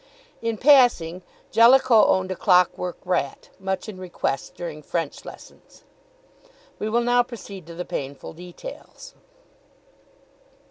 In 0.41 0.57
passing, 0.57 1.21
Jellicoe 1.51 2.07
owned 2.07 2.31
a 2.31 2.35
clock 2.35 2.75
work 2.75 2.97
rat, 3.05 3.49
much 3.59 3.87
in 3.87 3.99
request 3.99 4.55
during 4.55 4.81
French 4.81 5.25
lessons. 5.25 5.83
We 6.79 6.89
will 6.89 7.01
now 7.03 7.21
proceed 7.21 7.67
to 7.67 7.75
the 7.75 7.85
painful 7.85 8.33
details. 8.33 9.13